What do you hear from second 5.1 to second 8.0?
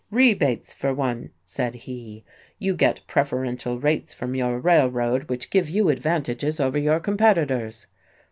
which give you advantages over your competitors.'